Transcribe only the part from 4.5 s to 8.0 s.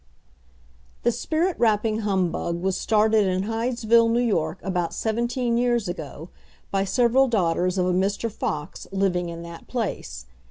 about seventeen years ago, by several daughters of a